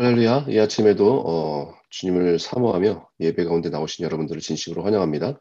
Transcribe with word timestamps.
할렐루야. 0.00 0.46
이 0.48 0.58
아침에도 0.58 1.22
어, 1.26 1.74
주님을 1.90 2.38
사모하며 2.38 3.06
예배 3.20 3.44
가운데 3.44 3.68
나오신 3.68 4.02
여러분들을 4.06 4.40
진심으로 4.40 4.82
환영합니다. 4.82 5.38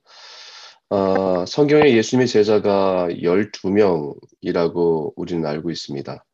아, 0.90 1.46
성경에 1.48 1.96
예수님의 1.96 2.28
제자가 2.28 3.08
12명이라고 3.10 5.14
우리는 5.16 5.46
알고 5.46 5.72
있습니다. 5.72 6.26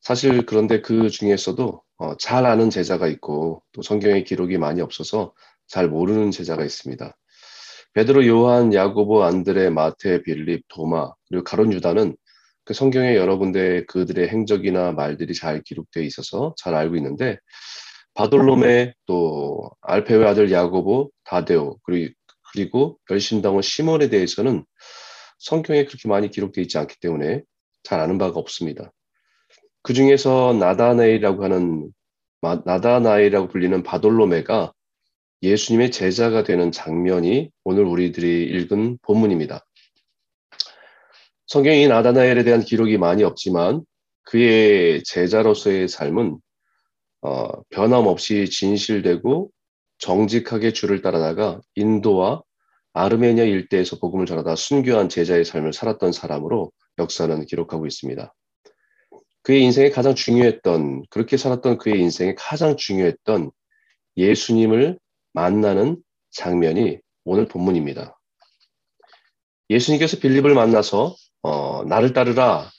사실 0.00 0.44
그런데 0.44 0.80
그 0.80 1.08
중에서도 1.08 1.82
어, 1.98 2.16
잘 2.16 2.46
아는 2.46 2.68
제자가 2.68 3.06
있고 3.06 3.62
또 3.70 3.80
성경에 3.80 4.24
기록이 4.24 4.58
많이 4.58 4.80
없어서 4.80 5.32
잘 5.68 5.88
모르는 5.88 6.32
제자가 6.32 6.64
있습니다. 6.64 7.16
베드로, 7.92 8.26
요한, 8.26 8.74
야고보, 8.74 9.22
안드레, 9.22 9.70
마테, 9.70 10.24
빌립, 10.24 10.64
도마 10.66 11.12
그리고 11.28 11.44
가론 11.44 11.72
유다는 11.72 12.16
그 12.64 12.74
성경에 12.74 13.16
여러 13.16 13.38
군데 13.38 13.84
그들의 13.86 14.28
행적이나 14.28 14.92
말들이 14.92 15.34
잘 15.34 15.62
기록되어 15.62 16.02
있어서 16.04 16.54
잘 16.56 16.74
알고 16.74 16.96
있는데 16.96 17.38
바돌롬의 18.14 18.94
또 19.06 19.70
알페의 19.80 20.24
아들 20.26 20.52
야고보, 20.52 21.10
다데오 21.24 21.78
그리고 21.82 22.14
그리고 22.52 22.98
열심당원 23.10 23.62
시몬에 23.62 24.08
대해서는 24.10 24.64
성경에 25.38 25.86
그렇게 25.86 26.08
많이 26.08 26.30
기록되어 26.30 26.62
있지 26.62 26.78
않기 26.78 27.00
때문에 27.00 27.42
잘 27.82 27.98
아는 28.00 28.18
바가 28.18 28.38
없습니다. 28.38 28.92
그 29.82 29.94
중에서 29.94 30.52
나다나이라고 30.52 31.42
하는 31.42 31.90
나다나이라고 32.42 33.48
불리는 33.48 33.82
바돌로메가 33.82 34.72
예수님의 35.42 35.90
제자가 35.90 36.44
되는 36.44 36.70
장면이 36.70 37.50
오늘 37.64 37.84
우리들이 37.84 38.44
읽은 38.44 38.98
본문입니다. 39.02 39.64
성경이 41.46 41.88
나다나엘에 41.88 42.44
대한 42.44 42.60
기록이 42.60 42.98
많이 42.98 43.24
없지만 43.24 43.84
그의 44.24 45.02
제자로서의 45.04 45.88
삶은 45.88 46.38
어, 47.22 47.62
변함없이 47.70 48.48
진실되고 48.48 49.50
정직하게 49.98 50.72
주를 50.72 51.02
따라다가 51.02 51.60
인도와 51.74 52.42
아르메니아 52.92 53.44
일대에서 53.44 53.98
복음을 53.98 54.26
전하다 54.26 54.56
순교한 54.56 55.08
제자의 55.08 55.44
삶을 55.44 55.72
살았던 55.72 56.12
사람으로 56.12 56.72
역사는 56.98 57.46
기록하고 57.46 57.86
있습니다. 57.86 58.34
그의 59.42 59.62
인생에 59.62 59.90
가장 59.90 60.14
중요했던 60.14 61.04
그렇게 61.10 61.36
살았던 61.36 61.78
그의 61.78 62.00
인생에 62.00 62.34
가장 62.36 62.76
중요했던 62.76 63.50
예수님을 64.16 64.98
만나는 65.32 66.02
장면이 66.30 66.98
오늘 67.24 67.46
본문입니다. 67.46 68.18
예수님께서 69.70 70.18
빌립을 70.18 70.54
만나서 70.54 71.14
어, 71.42 71.84
나를 71.84 72.12
따르라 72.12 72.70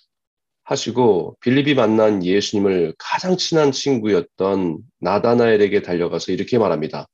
하시고 0.64 1.38
빌립이 1.42 1.76
만난 1.76 2.24
예수님을 2.24 2.96
가장 2.98 3.38
친한 3.38 3.72
친구였던 3.72 4.80
나다나엘에게 5.00 5.82
달려가서 5.82 6.32
이렇게 6.32 6.58
말합니다. 6.58 7.08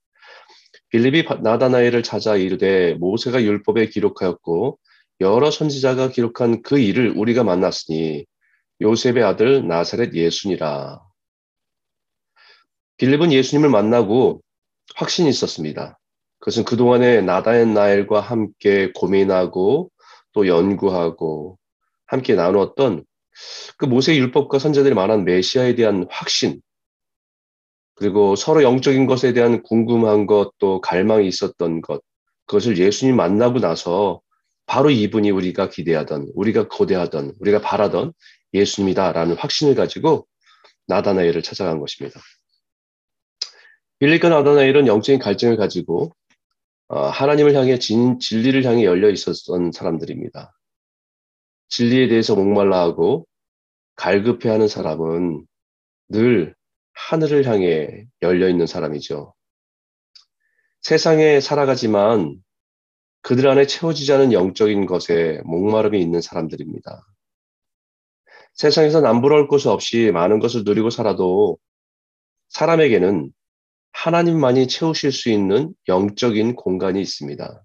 빌립이 0.89 1.25
나다나엘을 1.41 2.03
찾아 2.03 2.35
이르되 2.35 2.93
모세가 2.95 3.41
율법에 3.43 3.87
기록하였고 3.87 4.79
여러 5.21 5.51
선지자가 5.51 6.09
기록한 6.09 6.61
그 6.61 6.79
일을 6.79 7.13
우리가 7.17 7.43
만났으니 7.43 8.25
요셉의 8.81 9.23
아들 9.23 9.67
나사렛 9.67 10.13
예수니라. 10.13 11.01
빌립은 12.97 13.31
예수님을 13.31 13.69
만나고 13.69 14.41
확신이 14.95 15.29
있었습니다. 15.29 15.99
그것은 16.39 16.63
그동안에 16.63 17.21
나다나엘과 17.21 18.21
함께 18.21 18.91
고민하고 18.93 19.91
또 20.33 20.47
연구하고 20.47 21.57
함께 22.05 22.35
나누었던 22.35 23.05
그 23.77 23.85
모세 23.85 24.15
율법과 24.15 24.59
선제들이 24.59 24.93
말한 24.95 25.23
메시아에 25.25 25.75
대한 25.75 26.05
확신, 26.09 26.61
그리고 27.95 28.35
서로 28.35 28.63
영적인 28.63 29.07
것에 29.07 29.33
대한 29.33 29.61
궁금한 29.61 30.25
것, 30.25 30.53
또 30.57 30.79
갈망이 30.81 31.27
있었던 31.27 31.81
것, 31.81 32.01
그것을 32.45 32.77
예수님 32.77 33.15
만나고 33.15 33.59
나서 33.59 34.21
바로 34.65 34.89
이분이 34.89 35.31
우리가 35.31 35.69
기대하던, 35.69 36.31
우리가 36.33 36.67
거대하던, 36.67 37.33
우리가 37.39 37.59
바라던 37.59 38.13
예수님이다라는 38.53 39.35
확신을 39.35 39.75
가지고 39.75 40.27
나다나엘을 40.87 41.43
찾아간 41.43 41.79
것입니다. 41.79 42.19
빌리과 43.99 44.29
나다나엘은 44.29 44.87
영적인 44.87 45.19
갈증을 45.19 45.57
가지고 45.57 46.05
어, 46.05 46.18
하나님을 46.89 47.55
향해 47.55 47.77
진, 47.77 48.19
진리를 48.19 48.63
향해 48.65 48.83
열려 48.83 49.09
있었던 49.09 49.71
사람들입니다. 49.71 50.55
진리에 51.69 52.07
대해서 52.07 52.35
목말라하고 52.35 53.27
갈급해하는 53.95 54.67
사람은 54.67 55.45
늘 56.09 56.55
하늘을 56.93 57.45
향해 57.45 58.07
열려 58.21 58.49
있는 58.49 58.65
사람이죠. 58.65 59.33
세상에 60.81 61.39
살아가지만 61.41 62.41
그들 63.21 63.47
안에 63.47 63.67
채워지지 63.67 64.11
않은 64.13 64.33
영적인 64.33 64.85
것에 64.85 65.41
목마름이 65.45 66.01
있는 66.01 66.21
사람들입니다. 66.21 67.05
세상에서 68.53 69.01
남부러울 69.01 69.47
것 69.47 69.65
없이 69.67 70.11
많은 70.11 70.39
것을 70.39 70.63
누리고 70.63 70.89
살아도 70.89 71.57
사람에게는 72.47 73.31
하나님만이 73.91 74.67
채우실 74.67 75.11
수 75.11 75.29
있는 75.29 75.73
영적인 75.87 76.55
공간이 76.55 77.01
있습니다. 77.01 77.63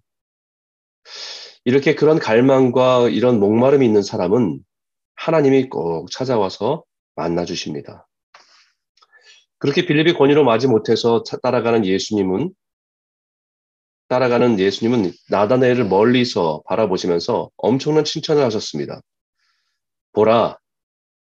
이렇게 1.65 1.95
그런 1.95 2.19
갈망과 2.19 3.09
이런 3.09 3.41
목마름이 3.41 3.87
있는 3.87 4.03
사람은 4.03 4.61
하나님이 5.17 5.69
꼭 5.69 6.11
찾아와서 6.11 6.85
만나 7.15 7.45
주십니다. 7.45 8.07
그렇게 9.59 9.87
빌립이 9.87 10.15
권위로 10.15 10.45
마지 10.45 10.67
못해서 10.67 11.23
따라가는 11.43 11.87
예수님은 11.87 12.53
따라가는 14.09 14.59
예수님은 14.59 15.13
나다네를 15.31 15.87
멀리서 15.87 16.63
바라보시면서 16.67 17.51
엄청난 17.57 18.05
칭찬을 18.05 18.45
하셨습니다. 18.45 19.01
보라, 20.13 20.59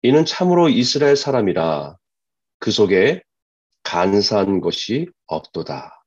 이는 0.02 0.26
참으로 0.26 0.68
이스라엘 0.68 1.16
사람이라 1.16 1.96
그 2.60 2.72
속에 2.72 3.24
간사한 3.94 4.60
것이 4.60 5.08
없도다. 5.28 6.04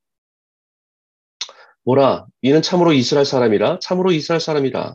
보라, 1.85 2.27
이는 2.41 2.61
참으로 2.61 2.91
이스라엘 2.91 3.25
사람이라, 3.25 3.79
참으로 3.79 4.11
이스라엘 4.11 4.41
사람이라. 4.41 4.93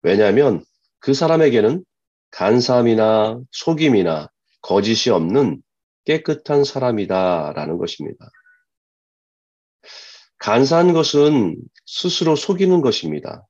왜냐하면 0.00 0.64
그 0.98 1.12
사람에게는 1.12 1.84
간사함이나 2.30 3.38
속임이나 3.50 4.30
거짓이 4.62 5.12
없는 5.12 5.62
깨끗한 6.06 6.64
사람이다라는 6.64 7.76
것입니다. 7.76 8.30
간사한 10.38 10.94
것은 10.94 11.58
스스로 11.84 12.34
속이는 12.34 12.80
것입니다. 12.80 13.46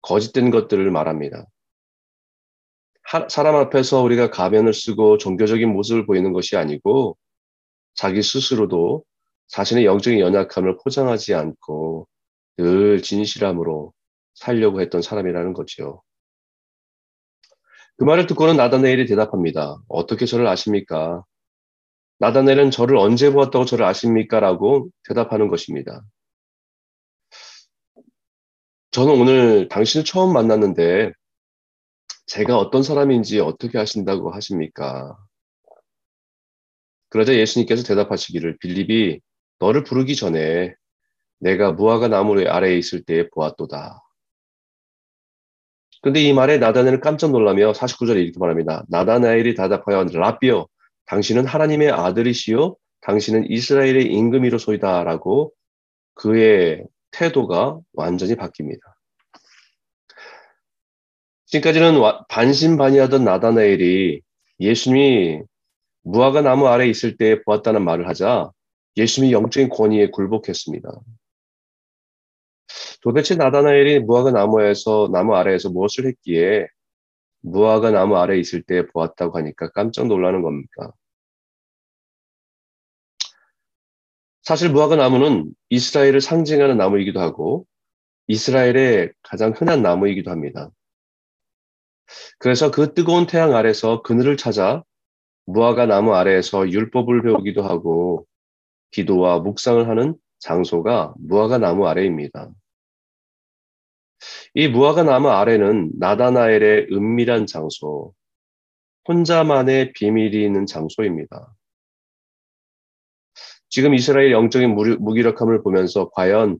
거짓된 0.00 0.50
것들을 0.50 0.90
말합니다. 0.90 1.44
사람 3.28 3.56
앞에서 3.56 4.00
우리가 4.00 4.30
가면을 4.30 4.72
쓰고 4.72 5.18
종교적인 5.18 5.70
모습을 5.70 6.06
보이는 6.06 6.32
것이 6.32 6.56
아니고 6.56 7.18
자기 8.00 8.22
스스로도 8.22 9.04
자신의 9.48 9.84
영적인 9.84 10.20
연약함을 10.20 10.78
포장하지 10.82 11.34
않고 11.34 12.08
늘 12.56 13.02
진실함으로 13.02 13.92
살려고 14.32 14.80
했던 14.80 15.02
사람이라는 15.02 15.52
거죠. 15.52 16.02
그 17.98 18.04
말을 18.04 18.26
듣고는 18.26 18.56
나다네일이 18.56 19.04
대답합니다. 19.04 19.82
어떻게 19.86 20.24
저를 20.24 20.46
아십니까? 20.46 21.22
나다네일은 22.20 22.70
저를 22.70 22.96
언제 22.96 23.30
보았다고 23.30 23.66
저를 23.66 23.84
아십니까? 23.84 24.40
라고 24.40 24.88
대답하는 25.06 25.48
것입니다. 25.48 26.02
저는 28.92 29.12
오늘 29.12 29.68
당신을 29.68 30.06
처음 30.06 30.32
만났는데 30.32 31.12
제가 32.28 32.56
어떤 32.56 32.82
사람인지 32.82 33.40
어떻게 33.40 33.76
하신다고 33.76 34.30
하십니까? 34.30 35.18
그러자 37.10 37.34
예수님께서 37.34 37.82
대답하시기를 37.82 38.58
빌립이 38.58 39.20
너를 39.58 39.84
부르기 39.84 40.16
전에 40.16 40.74
내가 41.38 41.72
무화과 41.72 42.08
나무 42.08 42.40
아래에 42.40 42.78
있을 42.78 43.02
때에 43.02 43.28
보았도다. 43.28 44.02
근데 46.02 46.22
이 46.22 46.32
말에 46.32 46.58
나다나엘은 46.58 47.00
깜짝 47.00 47.30
놀라며 47.30 47.72
49절에 47.72 48.22
이렇게 48.22 48.38
말합니다. 48.38 48.84
나다나엘이 48.88 49.54
대답하여 49.54 50.04
라비어 50.04 50.66
당신은 51.06 51.44
하나님의 51.44 51.90
아들이시요 51.90 52.76
당신은 53.02 53.50
이스라엘의 53.50 54.06
임금이로소이다라고 54.06 55.52
그의 56.14 56.84
태도가 57.10 57.80
완전히 57.92 58.34
바뀝니다. 58.36 58.80
지금까지는 61.46 62.00
반신반의하던 62.28 63.24
나다나엘이 63.24 64.20
예수님이 64.60 65.42
무화과 66.02 66.42
나무 66.42 66.66
아래 66.68 66.86
있을 66.86 67.16
때 67.16 67.42
보았다는 67.42 67.84
말을 67.84 68.08
하자 68.08 68.50
예수님이 68.96 69.32
영적인 69.32 69.68
권위에 69.70 70.10
굴복했습니다. 70.10 70.88
도대체 73.02 73.34
나다나엘이 73.34 74.00
무화과 74.00 74.30
나무에서 74.30 75.10
나무 75.12 75.34
아래에서 75.34 75.70
무엇을 75.70 76.06
했기에 76.06 76.66
무화과 77.42 77.90
나무 77.90 78.16
아래 78.16 78.38
있을 78.38 78.62
때 78.62 78.86
보았다고 78.86 79.38
하니까 79.38 79.70
깜짝 79.70 80.06
놀라는 80.06 80.42
겁니까? 80.42 80.92
사실 84.42 84.70
무화과 84.70 84.96
나무는 84.96 85.52
이스라엘을 85.68 86.20
상징하는 86.20 86.76
나무이기도 86.76 87.20
하고 87.20 87.66
이스라엘의 88.26 89.12
가장 89.22 89.52
흔한 89.52 89.82
나무이기도 89.82 90.30
합니다. 90.30 90.70
그래서 92.38 92.70
그 92.70 92.94
뜨거운 92.94 93.26
태양 93.26 93.54
아래서 93.54 94.02
그늘을 94.02 94.36
찾아 94.36 94.82
무화과 95.46 95.86
나무 95.86 96.14
아래에서 96.14 96.70
율법을 96.70 97.22
배우기도 97.22 97.62
하고 97.62 98.26
기도와 98.90 99.40
묵상을 99.40 99.88
하는 99.88 100.16
장소가 100.38 101.14
무화과 101.18 101.58
나무 101.58 101.86
아래입니다. 101.86 102.50
이 104.54 104.68
무화과 104.68 105.04
나무 105.04 105.28
아래는 105.28 105.92
나다나엘의 105.98 106.88
은밀한 106.92 107.46
장소, 107.46 108.12
혼자만의 109.08 109.92
비밀이 109.92 110.44
있는 110.44 110.66
장소입니다. 110.66 111.54
지금 113.68 113.94
이스라엘 113.94 114.32
영적인 114.32 114.74
무기력함을 114.74 115.62
보면서 115.62 116.10
과연 116.10 116.58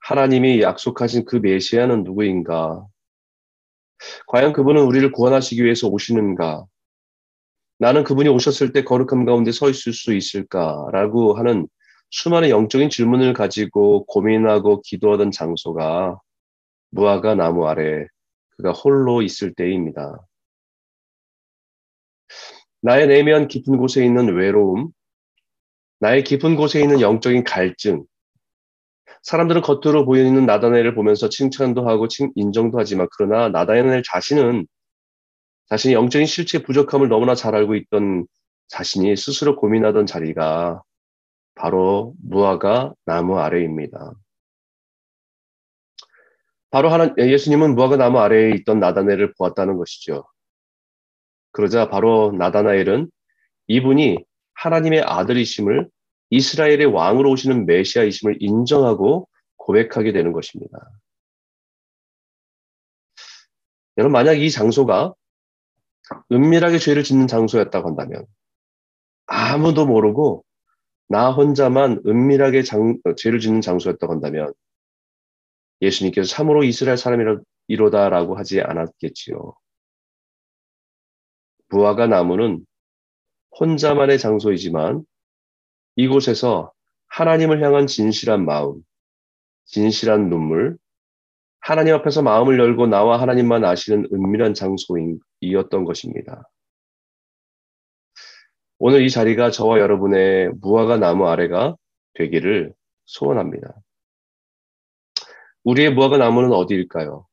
하나님이 0.00 0.60
약속하신 0.60 1.24
그 1.24 1.36
메시아는 1.36 2.02
누구인가? 2.04 2.86
과연 4.26 4.52
그분은 4.52 4.82
우리를 4.82 5.12
구원하시기 5.12 5.64
위해서 5.64 5.88
오시는가? 5.88 6.66
나는 7.78 8.04
그분이 8.04 8.28
오셨을 8.28 8.72
때 8.72 8.84
거룩함 8.84 9.24
가운데 9.24 9.52
서 9.52 9.68
있을 9.68 9.92
수 9.92 10.14
있을까라고 10.14 11.34
하는 11.34 11.68
수많은 12.10 12.50
영적인 12.50 12.90
질문을 12.90 13.32
가지고 13.32 14.04
고민하고 14.06 14.82
기도하던 14.82 15.32
장소가 15.32 16.18
무화과 16.90 17.34
나무 17.34 17.66
아래 17.66 18.06
그가 18.56 18.70
홀로 18.72 19.22
있을 19.22 19.52
때입니다. 19.54 20.24
나의 22.82 23.08
내면 23.08 23.48
깊은 23.48 23.78
곳에 23.78 24.04
있는 24.04 24.36
외로움, 24.36 24.90
나의 26.00 26.22
깊은 26.22 26.54
곳에 26.54 26.80
있는 26.80 27.00
영적인 27.00 27.42
갈증. 27.42 28.04
사람들은 29.22 29.62
겉으로 29.62 30.04
보이는 30.04 30.44
나다넬을 30.44 30.94
보면서 30.94 31.30
칭찬도 31.30 31.88
하고 31.88 32.06
인정도 32.34 32.78
하지만 32.78 33.08
그러나 33.16 33.48
나다넬 33.48 34.02
자신은 34.04 34.66
자신이 35.68 35.94
영적인 35.94 36.26
실체 36.26 36.62
부족함을 36.62 37.08
너무나 37.08 37.34
잘 37.34 37.54
알고 37.54 37.74
있던 37.76 38.26
자신이 38.68 39.16
스스로 39.16 39.56
고민하던 39.56 40.06
자리가 40.06 40.82
바로 41.54 42.14
무화과 42.22 42.94
나무 43.04 43.38
아래입니다. 43.38 44.12
바로 46.70 46.90
하나, 46.90 47.14
예수님은 47.16 47.76
무화과 47.76 47.96
나무 47.96 48.18
아래에 48.18 48.50
있던 48.56 48.80
나다넬을 48.80 49.34
보았다는 49.38 49.76
것이죠. 49.76 50.24
그러자 51.52 51.88
바로 51.88 52.32
나다나엘은 52.36 53.10
이분이 53.68 54.24
하나님의 54.54 55.02
아들이심을 55.02 55.88
이스라엘의 56.30 56.86
왕으로 56.86 57.30
오시는 57.30 57.66
메시아이심을 57.66 58.38
인정하고 58.40 59.28
고백하게 59.56 60.12
되는 60.12 60.32
것입니다. 60.32 60.90
여러분, 63.96 64.12
만약 64.12 64.34
이 64.34 64.50
장소가 64.50 65.14
은밀하게 66.32 66.78
죄를 66.78 67.02
짓는 67.02 67.26
장소였다고 67.26 67.88
한다면 67.88 68.26
아무도 69.26 69.86
모르고 69.86 70.44
나 71.08 71.30
혼자만 71.30 72.02
은밀하게 72.06 72.62
장, 72.62 72.98
죄를 73.16 73.40
짓는 73.40 73.60
장소였다고 73.60 74.12
한다면 74.12 74.52
예수님께서 75.80 76.28
참으로 76.28 76.64
이스라엘 76.64 76.96
사람이로다라고 76.96 78.36
하지 78.36 78.60
않았겠지요. 78.60 79.54
무화과 81.68 82.06
나무는 82.06 82.64
혼자만의 83.58 84.18
장소이지만 84.18 85.04
이곳에서 85.96 86.72
하나님을 87.08 87.62
향한 87.62 87.86
진실한 87.86 88.44
마음, 88.44 88.82
진실한 89.64 90.28
눈물, 90.28 90.76
하나님 91.66 91.94
앞에서 91.94 92.20
마음을 92.20 92.58
열고 92.58 92.88
나와 92.88 93.18
하나님만 93.18 93.64
아시는 93.64 94.08
은밀한 94.12 94.52
장소이었던 94.52 95.84
것입니다. 95.86 96.50
오늘 98.78 99.02
이 99.02 99.08
자리가 99.08 99.50
저와 99.50 99.78
여러분의 99.78 100.50
무화과 100.60 100.98
나무 100.98 101.26
아래가 101.26 101.74
되기를 102.12 102.74
소원합니다. 103.06 103.76
우리의 105.62 105.94
무화과 105.94 106.18
나무는 106.18 106.52
어디일까요? 106.52 107.26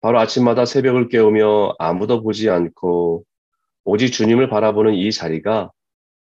바로 0.00 0.18
아침마다 0.18 0.64
새벽을 0.64 1.08
깨우며 1.08 1.76
아무도 1.78 2.24
보지 2.24 2.50
않고 2.50 3.24
오직 3.84 4.10
주님을 4.10 4.48
바라보는 4.48 4.94
이 4.94 5.12
자리가 5.12 5.70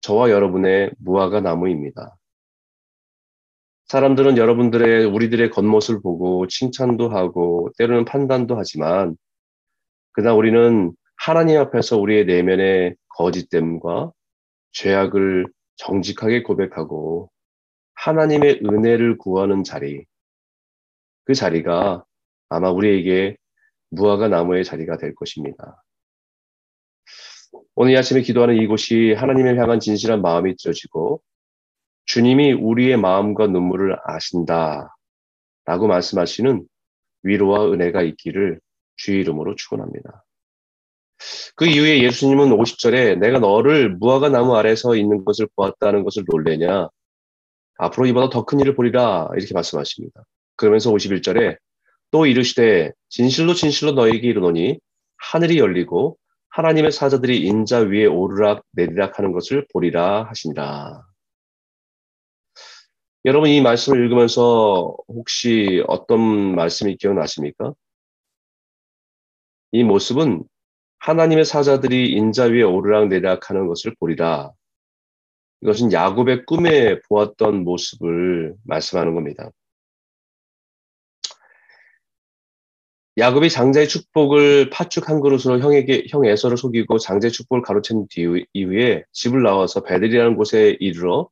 저와 0.02 0.30
여러분의 0.30 0.92
무화과 1.00 1.42
나무입니다. 1.42 2.16
사람들은 3.86 4.38
여러분들의 4.38 5.06
우리들의 5.06 5.52
겉모습을 5.52 6.02
보고 6.02 6.48
칭찬도 6.48 7.10
하고 7.10 7.70
때로는 7.78 8.06
판단도 8.06 8.58
하지만 8.58 9.16
그러나 10.12 10.34
우리는 10.34 10.92
하나님 11.18 11.60
앞에서 11.60 11.98
우리의 11.98 12.26
내면의 12.26 12.96
거짓됨과 13.10 14.12
죄악을 14.72 15.48
정직하게 15.78 16.44
고백하고 16.44 17.30
하나님의 17.94 18.62
은혜를 18.64 19.18
구하는 19.18 19.64
자리 19.64 20.04
그 21.26 21.34
자리가 21.34 22.04
아마 22.50 22.72
우리에게 22.72 23.38
무화과 23.92 24.30
나무의 24.30 24.64
자리가 24.66 24.98
될 24.98 25.14
것입니다. 25.14 25.84
오늘 27.76 27.96
아침에 27.98 28.22
기도하는 28.22 28.58
이곳이 28.58 29.14
하나님을 29.14 29.60
향한 29.60 29.80
진실한 29.80 30.22
마음이 30.22 30.56
들어지고 30.58 31.22
주님이 32.06 32.54
우리의 32.54 32.98
마음과 32.98 33.48
눈물을 33.48 33.98
아신다 34.06 34.96
라고 35.66 35.88
말씀하시는 35.88 36.64
위로와 37.24 37.72
은혜가 37.72 38.04
있기를 38.04 38.60
주의 38.98 39.20
이름으로 39.22 39.56
축원합니다. 39.56 40.24
그 41.56 41.66
이후에 41.66 42.04
예수님은 42.04 42.50
50절에 42.50 43.18
내가 43.18 43.40
너를 43.40 43.96
무화과 43.96 44.30
나무 44.30 44.56
아래서 44.56 44.96
있는 44.96 45.24
것을 45.26 45.48
보았다는 45.56 46.04
것을 46.04 46.24
놀래냐 46.28 46.90
앞으로 47.78 48.06
이보다 48.08 48.30
더 48.30 48.46
큰 48.46 48.60
일을 48.60 48.76
보리라 48.76 49.30
이렇게 49.36 49.54
말씀하십니다. 49.54 50.24
그러면서 50.56 50.92
51절에 50.92 51.58
또 52.12 52.26
이르시되 52.26 52.92
진실로 53.10 53.54
진실로 53.54 53.94
너에게 53.94 54.28
이르노니 54.28 54.80
하늘이 55.18 55.58
열리고 55.58 56.18
하나님의 56.50 56.92
사자들이 56.92 57.46
인자 57.46 57.80
위에 57.80 58.06
오르락 58.06 58.64
내리락 58.72 59.18
하는 59.20 59.32
것을 59.34 59.66
보리라 59.74 60.26
하시니라. 60.30 61.02
여러분 63.26 63.50
이 63.50 63.60
말씀을 63.60 64.04
읽으면서 64.04 64.96
혹시 65.08 65.84
어떤 65.88 66.54
말씀이 66.54 66.96
기억나십니까? 66.96 67.74
이 69.72 69.84
모습은 69.84 70.44
하나님의 71.00 71.44
사자들이 71.44 72.12
인자 72.12 72.46
위에 72.46 72.62
오르락 72.62 73.08
내리락 73.08 73.50
하는 73.50 73.66
것을 73.68 73.96
보리라. 74.00 74.52
이것은 75.62 75.92
야곱의 75.92 76.46
꿈에 76.46 77.00
보았던 77.02 77.64
모습을 77.64 78.54
말씀하는 78.64 79.16
겁니다. 79.16 79.50
야곱이 83.18 83.50
장자의 83.50 83.88
축복을 83.88 84.70
파축 84.70 85.10
한 85.10 85.20
그릇으로 85.20 85.60
형에게 85.62 86.06
형 86.10 86.26
에서를 86.26 86.58
속이고 86.58 87.00
장자의 87.00 87.32
축복을 87.32 87.64
가로챈 87.64 88.08
뒤 88.08 88.46
이후에 88.54 89.04
집을 89.14 89.42
나와서 89.42 89.82
베들이라는 89.82 90.36
곳에 90.36 90.78
이르러 90.80 91.30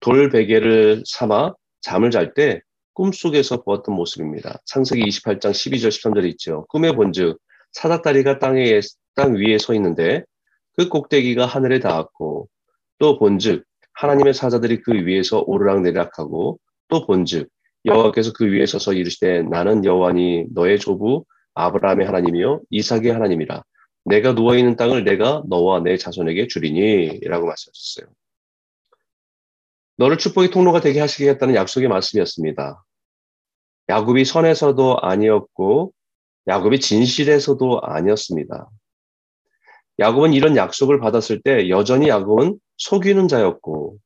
돌 0.00 0.30
베개를 0.30 1.02
삼아 1.06 1.54
잠을 1.80 2.10
잘 2.10 2.34
때 2.34 2.60
꿈속에서 2.94 3.62
보았던 3.62 3.94
모습입니다. 3.94 4.58
창세기 4.64 5.02
28장 5.02 5.50
12절 5.50 5.88
13절에 5.88 6.30
있죠. 6.30 6.64
꿈에 6.70 6.92
본즉 6.92 7.38
사닥다리가 7.72 8.38
땅에 8.38 8.80
땅 9.14 9.34
위에 9.34 9.58
서 9.58 9.74
있는데 9.74 10.24
그 10.76 10.88
꼭대기가 10.88 11.44
하늘에 11.44 11.78
닿았고 11.78 12.48
또 12.98 13.18
본즉 13.18 13.64
하나님의 13.94 14.32
사자들이 14.34 14.80
그 14.80 14.92
위에서 14.92 15.42
오르락내리락하고 15.46 16.58
또 16.88 17.06
본즉 17.06 17.48
여호와께서 17.84 18.32
그 18.32 18.46
위에 18.46 18.64
서서 18.66 18.94
이르시되 18.94 19.42
나는 19.42 19.84
여호와니 19.84 20.46
너의 20.54 20.78
조부 20.78 21.24
아브라함의 21.54 22.06
하나님이요 22.06 22.62
이삭의 22.70 23.12
하나님이라 23.12 23.62
내가 24.06 24.34
누워 24.34 24.56
있는 24.56 24.76
땅을 24.76 25.04
내가 25.04 25.42
너와 25.48 25.80
내 25.80 25.96
자손에게 25.96 26.48
주리니라고 26.48 27.46
말씀하셨어요. 27.46 28.06
너를 29.96 30.18
축복의 30.18 30.50
통로가 30.50 30.80
되게 30.80 31.00
하시겠다는 31.00 31.54
약속의 31.54 31.88
말씀이었습니다. 31.88 32.84
야곱이 33.88 34.24
선에서도 34.24 34.98
아니었고 35.00 35.92
야곱이 36.46 36.80
진실에서도 36.80 37.80
아니었습니다. 37.82 38.68
야곱은 39.98 40.34
이런 40.34 40.56
약속을 40.56 41.00
받았을 41.00 41.40
때 41.40 41.68
여전히 41.68 42.08
야곱은 42.08 42.58
속이는 42.76 43.28
자였고 43.28 43.98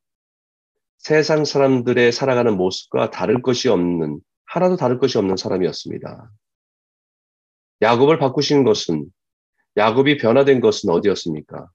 세상 0.99 1.44
사람들의 1.44 2.12
살아가는 2.12 2.56
모습과 2.56 3.11
다를 3.11 3.42
것이 3.42 3.68
없는 3.68 4.20
하나도 4.44 4.76
다를 4.76 4.99
것이 4.99 5.18
없는 5.18 5.37
사람이었습니다. 5.37 6.30
야곱을 7.82 8.18
바꾸신 8.18 8.64
것은 8.64 9.06
야곱이 9.76 10.18
변화된 10.18 10.61
것은 10.61 10.90
어디였습니까? 10.90 11.68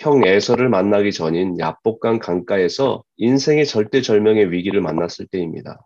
형 0.00 0.24
에서를 0.24 0.68
만나기 0.68 1.12
전인 1.12 1.58
야복강 1.58 2.20
강가에서 2.20 3.02
인생의 3.16 3.66
절대절명의 3.66 4.52
위기를 4.52 4.80
만났을 4.80 5.26
때입니다. 5.26 5.84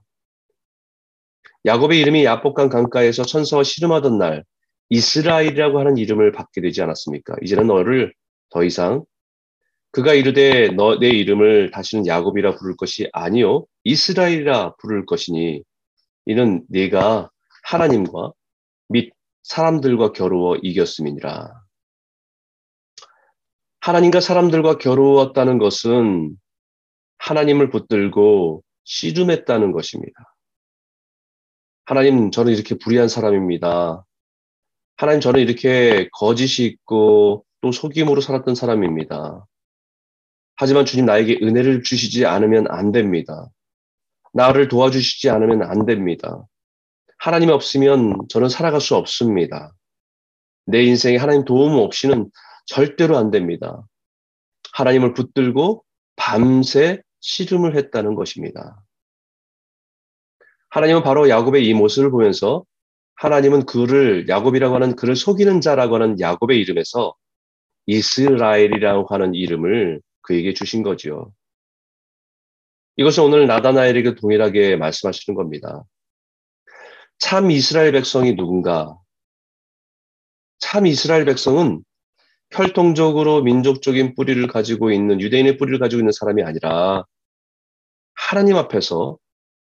야곱의 1.64 2.00
이름이 2.00 2.24
야복강 2.24 2.68
강가에서 2.68 3.22
천사와 3.24 3.62
씨름하던 3.64 4.18
날 4.18 4.44
이스라엘이라고 4.90 5.78
하는 5.78 5.96
이름을 5.96 6.32
받게 6.32 6.60
되지 6.60 6.82
않았습니까? 6.82 7.36
이제는 7.42 7.66
너를 7.68 8.12
더 8.50 8.64
이상 8.64 9.04
그가 9.92 10.14
이르되 10.14 10.68
너 10.68 10.98
내 10.98 11.08
이름을 11.08 11.70
다시는 11.70 12.06
야곱이라 12.06 12.56
부를 12.56 12.76
것이 12.76 13.08
아니요 13.12 13.64
이스라엘이라 13.84 14.76
부를 14.76 15.06
것이니 15.06 15.62
이는 16.26 16.64
네가 16.68 17.30
하나님과 17.64 18.32
및 18.88 19.12
사람들과 19.42 20.12
겨루어 20.12 20.56
이겼음이니라. 20.62 21.61
하나님과 23.82 24.20
사람들과 24.20 24.78
겨루었다는 24.78 25.58
것은 25.58 26.36
하나님을 27.18 27.68
붙들고 27.68 28.62
씨름했다는 28.84 29.72
것입니다. 29.72 30.36
하나님, 31.84 32.30
저는 32.30 32.52
이렇게 32.52 32.76
불의한 32.76 33.08
사람입니다. 33.08 34.04
하나님, 34.96 35.20
저는 35.20 35.40
이렇게 35.40 36.08
거짓이 36.12 36.64
있고 36.68 37.44
또 37.60 37.72
속임으로 37.72 38.20
살았던 38.20 38.54
사람입니다. 38.54 39.44
하지만 40.54 40.84
주님 40.84 41.04
나에게 41.06 41.40
은혜를 41.42 41.82
주시지 41.82 42.24
않으면 42.24 42.66
안 42.70 42.92
됩니다. 42.92 43.48
나를 44.32 44.68
도와주시지 44.68 45.28
않으면 45.28 45.64
안 45.64 45.86
됩니다. 45.86 46.46
하나님 47.18 47.48
없으면 47.48 48.28
저는 48.28 48.48
살아갈 48.48 48.80
수 48.80 48.94
없습니다. 48.94 49.72
내 50.66 50.84
인생에 50.84 51.16
하나님 51.16 51.44
도움 51.44 51.80
없이는 51.80 52.30
절대로 52.66 53.16
안 53.16 53.30
됩니다. 53.30 53.86
하나님을 54.72 55.14
붙들고 55.14 55.84
밤새 56.16 57.02
씨름을 57.20 57.76
했다는 57.76 58.14
것입니다. 58.14 58.82
하나님은 60.70 61.02
바로 61.02 61.28
야곱의 61.28 61.66
이 61.66 61.74
모습을 61.74 62.10
보면서 62.10 62.64
하나님은 63.16 63.66
그를 63.66 64.28
야곱이라고 64.28 64.74
하는 64.74 64.96
그를 64.96 65.14
속이는 65.14 65.60
자라고 65.60 65.96
하는 65.96 66.18
야곱의 66.18 66.58
이름에서 66.60 67.14
이스라엘이라고 67.86 69.06
하는 69.10 69.34
이름을 69.34 70.00
그에게 70.22 70.54
주신 70.54 70.82
거지요. 70.82 71.32
이것은 72.96 73.24
오늘 73.24 73.46
나다나엘에게 73.46 74.14
동일하게 74.16 74.76
말씀하시는 74.76 75.36
겁니다. 75.36 75.84
참 77.18 77.50
이스라엘 77.50 77.92
백성이 77.92 78.34
누군가? 78.34 78.96
참 80.58 80.86
이스라엘 80.86 81.24
백성은 81.24 81.82
혈통적으로 82.52 83.42
민족적인 83.42 84.14
뿌리를 84.14 84.46
가지고 84.46 84.90
있는 84.92 85.20
유대인의 85.20 85.56
뿌리를 85.56 85.78
가지고 85.78 86.00
있는 86.00 86.12
사람이 86.12 86.42
아니라 86.42 87.04
하나님 88.14 88.56
앞에서 88.56 89.18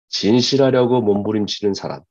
진실하려고 0.08 1.00
몸부림치는 1.02 1.74
사람. 1.74 2.02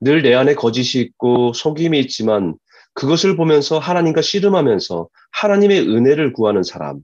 늘 0.00 0.22
내 0.22 0.34
안에 0.34 0.54
거짓이 0.54 1.02
있고 1.02 1.52
속임이 1.52 1.98
있지만 2.00 2.56
그것을 2.94 3.36
보면서 3.36 3.78
하나님과 3.78 4.22
씨름하면서 4.22 5.08
하나님의 5.32 5.80
은혜를 5.88 6.32
구하는 6.32 6.62
사람. 6.62 7.00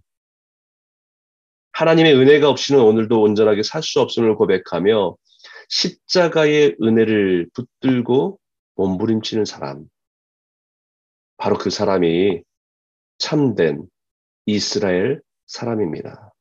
하나님의 1.72 2.14
은혜가 2.14 2.48
없이는 2.48 2.80
오늘도 2.80 3.20
온전하게 3.22 3.62
살 3.62 3.82
수 3.82 4.00
없음을 4.00 4.36
고백하며 4.36 5.16
십자가의 5.68 6.76
은혜를 6.82 7.48
붙들고 7.54 8.38
몸부림치는 8.76 9.44
사람. 9.44 9.86
바로 11.36 11.56
그 11.58 11.70
사람이 11.70 12.42
참된 13.18 13.86
이스라엘 14.46 15.20
사람입니다. 15.46 16.32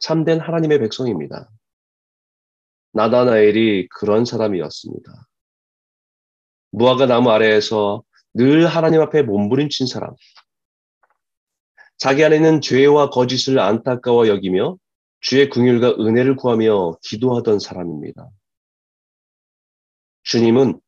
참된 0.00 0.40
하나님의 0.40 0.78
백성입니다. 0.80 1.50
나다나엘이 2.92 3.88
그런 3.88 4.24
사람이었습니다. 4.24 5.26
무화과 6.70 7.06
나무 7.06 7.30
아래에서 7.30 8.02
늘 8.34 8.66
하나님 8.66 9.00
앞에 9.00 9.22
몸부림친 9.22 9.86
사람. 9.86 10.14
자기 11.96 12.24
안에는 12.24 12.60
죄와 12.60 13.10
거짓을 13.10 13.58
안타까워 13.60 14.28
여기며 14.28 14.76
주의 15.20 15.48
궁율과 15.48 15.90
은혜를 16.00 16.36
구하며 16.36 16.98
기도하던 17.02 17.60
사람입니다. 17.60 18.28
주님은 20.24 20.80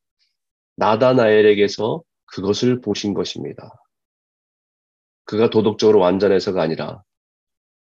나다나엘에게서 0.77 2.03
그것을 2.27 2.81
보신 2.81 3.15
것입니다. 3.15 3.71
그가 5.25 5.51
도덕적으로 5.51 5.99
완전해서가 5.99 6.63
아니라 6.63 7.03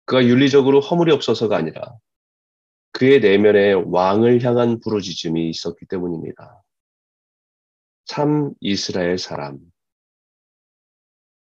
그가 0.06 0.24
윤리적으로 0.26 0.80
허물이 0.80 1.12
없어서가 1.12 1.58
아니라 1.58 1.98
그의 2.94 3.20
내면에 3.20 3.74
왕을 3.74 4.44
향한 4.44 4.80
부르짖음이 4.80 5.50
있었기 5.50 5.86
때문입니다. 5.86 6.64
참 8.06 8.54
이스라엘 8.62 9.18
사람. 9.18 9.60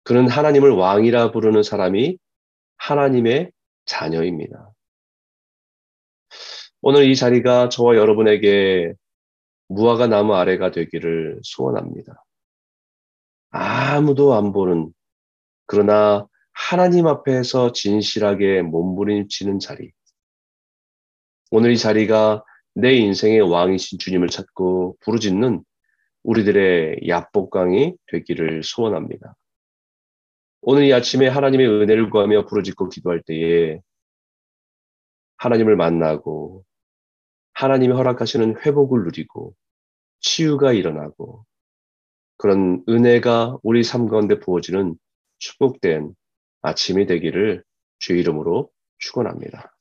그는 0.03 0.29
하나님을 0.29 0.71
왕이라 0.71 1.31
부르는 1.31 1.63
사람이 1.63 2.17
하나님의 2.77 3.51
자녀입니다. 3.85 4.71
오늘 6.81 7.09
이 7.09 7.15
자리가 7.15 7.69
저와 7.69 7.95
여러분에게 7.95 8.93
무화과 9.69 10.07
나무 10.07 10.35
아래가 10.35 10.71
되기를 10.71 11.39
소원합니다. 11.43 12.22
아무도 13.55 14.33
안 14.33 14.51
보는 14.51 14.91
그러나 15.67 16.27
하나님 16.53 17.05
앞에서 17.05 17.71
진실하게 17.71 18.63
몸부림치는 18.63 19.59
자리. 19.59 19.91
오늘 21.51 21.71
이 21.71 21.77
자리가 21.77 22.43
내 22.73 22.95
인생의 22.95 23.41
왕이신 23.41 23.99
주님을 23.99 24.29
찾고 24.29 24.97
부르짖는 25.01 25.63
우리들의 26.23 27.07
야복강이 27.07 27.93
되기를 28.07 28.63
소원합니다. 28.63 29.35
오늘 30.61 30.85
이 30.85 30.93
아침에 30.93 31.27
하나님의 31.27 31.67
은혜를 31.67 32.09
구하며 32.09 32.47
부르짖고 32.47 32.89
기도할 32.89 33.21
때에 33.21 33.79
하나님을 35.37 35.75
만나고 35.75 36.65
하나님이 37.53 37.93
허락하시는 37.93 38.61
회복을 38.65 39.03
누리고 39.03 39.53
치유가 40.21 40.73
일어나고 40.73 41.45
그런 42.43 42.83
은혜가 42.89 43.59
우리 43.63 43.85
삶 43.85 44.09
가운데 44.09 44.37
부어지는 44.37 44.97
축복된 45.37 46.13
아침이 46.61 47.05
되기를 47.05 47.63
주 47.99 48.17
이름으로 48.17 48.69
축원합니다. 48.97 49.72